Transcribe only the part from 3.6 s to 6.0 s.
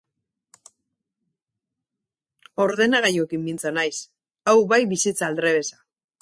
naiz, hau bai bizitza aldrebesa!